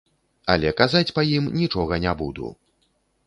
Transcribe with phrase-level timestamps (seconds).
[0.53, 2.47] Але казаць па ім нічога не буду.